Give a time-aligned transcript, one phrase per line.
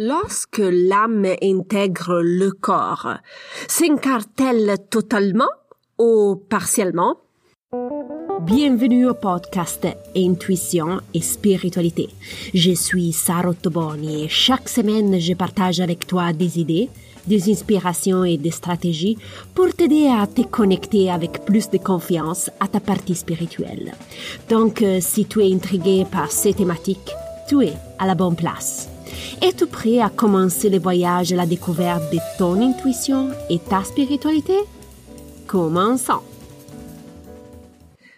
[0.00, 3.14] Lorsque l'âme intègre le corps,
[3.66, 5.50] s'incarne-t-elle totalement
[5.98, 7.16] ou partiellement?
[8.42, 12.10] Bienvenue au podcast Intuition et Spiritualité.
[12.54, 16.88] Je suis Sarah Toboni et chaque semaine je partage avec toi des idées,
[17.26, 19.18] des inspirations et des stratégies
[19.52, 23.94] pour t'aider à te connecter avec plus de confiance à ta partie spirituelle.
[24.48, 27.10] Donc, euh, si tu es intrigué par ces thématiques,
[27.48, 28.88] tu es à la bonne place.
[29.42, 34.54] Es-tu prêt à commencer le voyage à la découverte de ton intuition et ta spiritualité?
[35.46, 36.22] Commençons!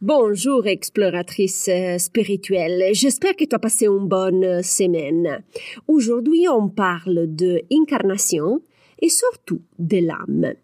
[0.00, 5.44] Bonjour exploratrice euh, spirituelle, j'espère que tu as passé une bonne semaine.
[5.86, 8.62] Aujourd'hui on parle de incarnation
[9.00, 10.54] et surtout de l'âme.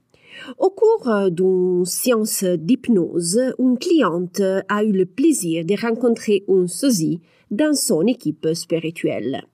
[0.59, 6.66] Au cours euh, d'une séance d'hypnose, une cliente a eu le plaisir de rencontrer un
[6.66, 7.20] sosie
[7.52, 9.46] dans son équipe spirituelle.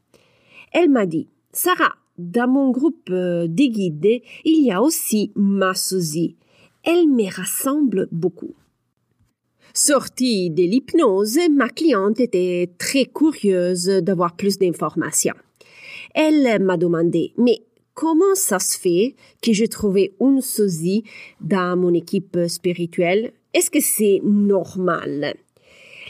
[0.74, 5.72] Elle m'a dit, Sarah, dans mon groupe euh, des guides, il y a aussi ma
[5.72, 6.34] sosie.
[6.82, 8.54] Elle me rassemble beaucoup.
[9.72, 15.36] Sortie de l'hypnose, ma cliente était très curieuse d'avoir plus d'informations.
[16.12, 17.60] Elle m'a demandé, mais
[17.94, 21.04] comment ça se fait que j'ai trouvé une sosie
[21.40, 23.32] dans mon équipe spirituelle?
[23.52, 25.34] Est-ce que c'est normal?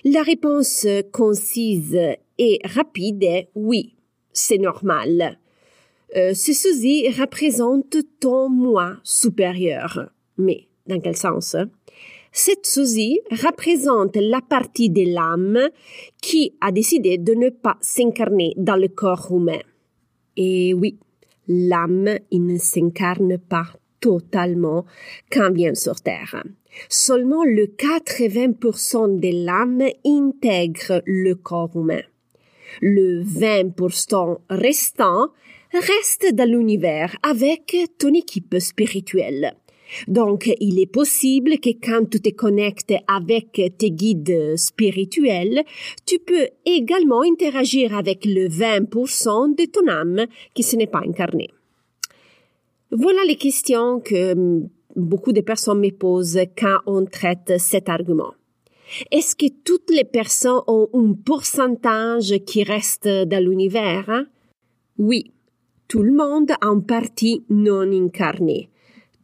[0.05, 1.99] La réponse concise
[2.39, 3.95] et rapide est oui
[4.35, 5.39] c'est normal.
[6.15, 6.53] Euh, ce
[7.19, 10.11] représente ton moi supérieur.
[10.37, 11.57] Mais dans quel sens?
[12.31, 15.71] Cette souci représente la partie de l'âme
[16.21, 19.61] qui a décidé de ne pas s'incarner dans le corps humain.
[20.37, 20.99] Et oui,
[21.47, 23.67] l'âme, ne s'incarne pas
[24.01, 24.85] totalement
[25.31, 26.45] quand vient sur Terre.
[26.89, 32.03] Seulement le 80% de l'âme intègre le corps humain.
[32.81, 35.29] Le 20% restant
[35.73, 39.55] reste dans l'univers avec ton équipe spirituelle.
[40.09, 45.63] Donc, il est possible que quand tu te connectes avec tes guides spirituels,
[46.07, 51.51] tu peux également interagir avec le 20% de ton âme qui ne n'est pas incarné.
[52.91, 54.35] Voilà les questions que
[54.97, 58.35] beaucoup de personnes me posent quand on traite cet argument.
[59.11, 64.09] Est-ce que toutes les personnes ont un pourcentage qui reste dans l'univers?
[64.09, 64.27] Hein?
[64.99, 65.33] Oui,
[65.89, 68.69] tout le monde a une partie non incarnée.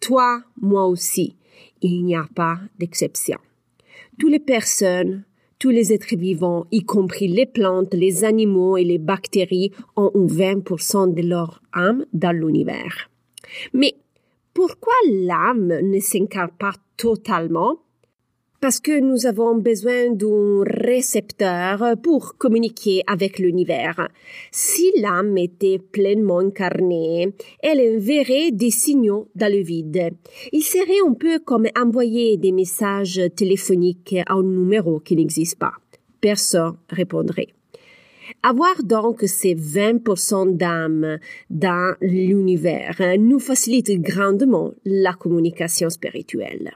[0.01, 1.37] Toi, moi aussi.
[1.83, 3.39] Il n'y a pas d'exception.
[4.19, 5.25] Toutes les personnes,
[5.59, 10.27] tous les êtres vivants, y compris les plantes, les animaux et les bactéries, ont un
[10.27, 13.11] 20% de leur âme dans l'univers.
[13.73, 13.95] Mais
[14.53, 17.79] pourquoi l'âme ne s'incarne pas totalement?
[18.61, 24.09] Parce que nous avons besoin d'un récepteur pour communiquer avec l'univers.
[24.53, 27.33] Si l'âme était pleinement incarnée,
[27.63, 30.11] elle enverrait des signaux dans le vide.
[30.53, 35.73] Il serait un peu comme envoyer des messages téléphoniques à un numéro qui n'existe pas.
[36.21, 37.49] Personne répondrait.
[38.43, 46.73] Avoir donc ces 20% d'âme dans l'univers nous facilite grandement la communication spirituelle.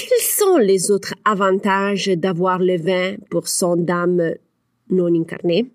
[0.00, 4.32] Quels sont les autres avantages d'avoir le 20% d'âme
[4.88, 5.70] non incarnée?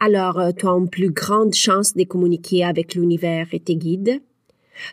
[0.00, 4.20] Alors, tu as une plus grande chance de communiquer avec l'univers et tes guides.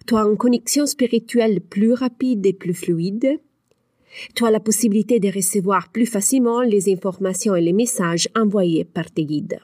[0.05, 3.39] Tu as une connexion spirituelle plus rapide et plus fluide.
[4.35, 9.09] Tu as la possibilité de recevoir plus facilement les informations et les messages envoyés par
[9.09, 9.59] tes guides.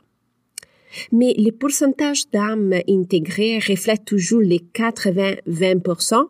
[1.12, 6.30] Mais les pourcentages d'âmes intégrées reflètent toujours les 80-20%?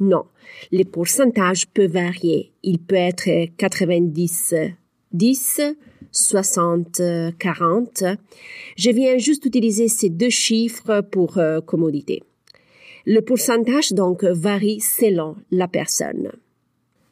[0.00, 0.24] Non,
[0.72, 2.52] les pourcentages peuvent varier.
[2.62, 4.54] Il peut être 90
[5.12, 5.60] 10,
[6.12, 7.02] 60
[7.38, 8.04] 40.
[8.76, 12.22] Je viens juste utiliser ces deux chiffres pour euh, commodité.
[13.06, 16.30] Le pourcentage donc varie selon la personne.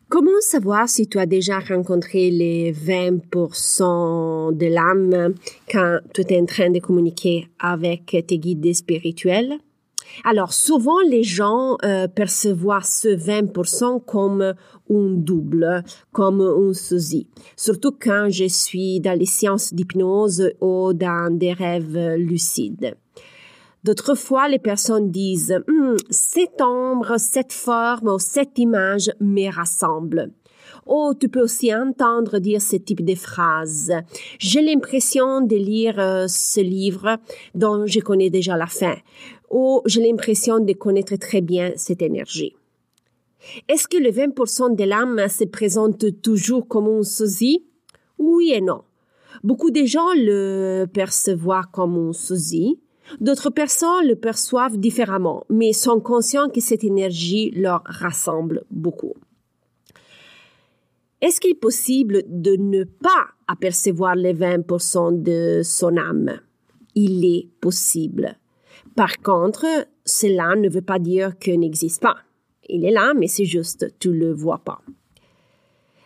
[0.08, 5.34] Comment savoir si tu as déjà rencontré les 20% de l'âme
[5.70, 9.58] quand tu es en train de communiquer avec tes guides spirituels?
[10.24, 14.54] Alors souvent les gens euh, perçoivent ce 20% comme un
[14.88, 17.28] double, comme un sosie.
[17.56, 22.96] Surtout quand je suis dans les sciences d'hypnose ou dans des rêves lucides.
[23.84, 30.32] D'autres fois, les personnes disent hm, cette ombre, cette forme ou cette image me rassemble.
[30.88, 33.92] Ou tu peux aussi entendre dire ce type de phrases.
[34.38, 37.18] J'ai l'impression de lire euh, ce livre
[37.54, 38.96] dont je connais déjà la fin
[39.50, 42.54] ou j'ai l'impression de connaître très bien cette énergie.
[43.68, 47.64] Est-ce que le 20% de l'âme se présente toujours comme un sosie?
[48.18, 48.82] Oui et non.
[49.44, 52.80] Beaucoup de gens le perçoivent comme un sosie,
[53.20, 59.14] d'autres personnes le perçoivent différemment, mais sont conscients que cette énergie leur rassemble beaucoup.
[61.20, 66.40] Est-ce qu'il est possible de ne pas apercevoir les 20% de son âme?
[66.94, 68.36] Il est possible.
[68.94, 69.66] Par contre,
[70.04, 72.18] cela ne veut pas dire qu'il n'existe pas.
[72.68, 74.80] Il est là, mais c'est juste, tu le vois pas.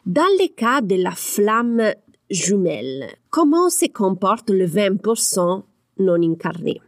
[0.07, 1.93] Dans le cas de la flamme
[2.31, 5.63] jumelle, comment se comporte le 20%
[5.99, 6.81] non incarné?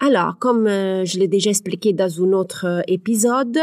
[0.00, 3.58] Alors, comme euh, je l'ai déjà expliqué dans un autre euh, épisode,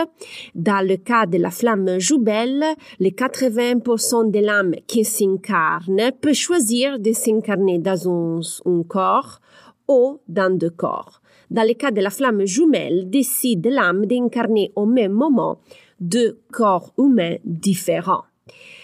[0.53, 2.63] dans le cas de la flamme jumelle,
[2.99, 9.39] les 80% de l'âme qui s'incarne peut choisir de s'incarner dans un, un corps
[9.87, 11.21] ou dans deux corps.
[11.51, 15.59] Dans le cas de la flamme jumelle, décide l'âme d'incarner au même moment
[16.01, 18.23] deux corps humains différents.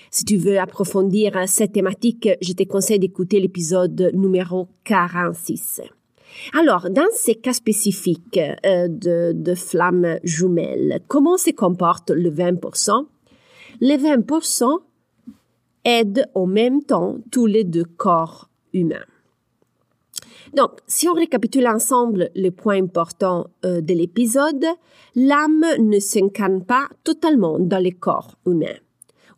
[0.09, 5.81] Si tu veux approfondir cette thématique, je te conseille d'écouter l'épisode numéro 46.
[6.53, 13.05] Alors, dans ces cas spécifiques euh, de, de flammes jumelles, comment se comporte le 20%
[13.79, 14.79] Les 20%
[15.85, 19.05] aident en même temps tous les deux corps humains.
[20.53, 24.65] Donc, si on récapitule ensemble les points importants euh, de l'épisode,
[25.15, 28.75] l'âme ne s'incarne pas totalement dans le corps humain.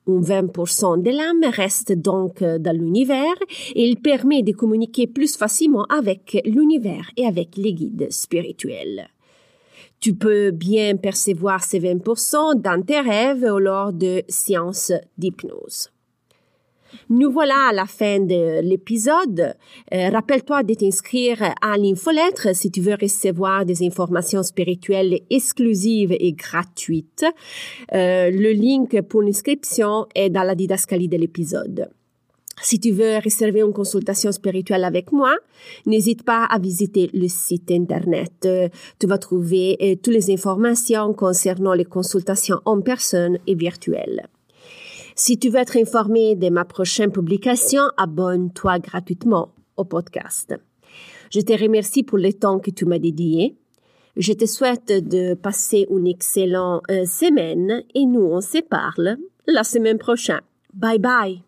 [0.06, 3.36] Un 20% de l'âme reste donc euh, dans l'univers
[3.74, 9.08] et il permet de communiquer plus facilement avec l'univers et avec les guides spirituels.
[10.02, 15.93] Tu peux bien percevoir ces 20% dans tes rêves ou lors de séances d'hypnose.
[17.10, 19.56] Nous voilà à la fin de l'épisode.
[19.94, 26.34] Euh, rappelle-toi de t'inscrire à l'infolettre si tu veux recevoir des informations spirituelles exclusives et
[26.34, 27.26] gratuites.
[27.94, 31.90] Euh, le link pour l'inscription est dans la didascalie de l'épisode.
[32.62, 35.36] Si tu veux réserver une consultation spirituelle avec moi,
[35.86, 38.46] n'hésite pas à visiter le site internet.
[38.46, 38.70] Euh,
[39.00, 44.30] tu vas trouver toutes les informations concernant les consultations en personne et virtuelles.
[45.16, 50.56] Si tu veux être informé de ma prochaine publication, abonne-toi gratuitement au podcast.
[51.32, 53.56] Je te remercie pour le temps que tu m'as dédié.
[54.16, 59.18] Je te souhaite de passer une excellente euh, semaine et nous on se parle
[59.48, 60.42] la semaine prochaine.
[60.74, 61.42] Bye bye.